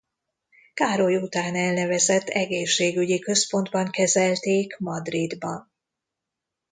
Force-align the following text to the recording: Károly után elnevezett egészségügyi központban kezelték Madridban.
Károly 0.73 1.15
után 1.15 1.55
elnevezett 1.55 2.27
egészségügyi 2.27 3.19
központban 3.19 3.89
kezelték 3.89 4.77
Madridban. 4.77 5.71